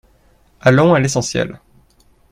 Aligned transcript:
Allons 0.61 0.95
à 0.95 0.99
l’essentiel. 0.99 1.59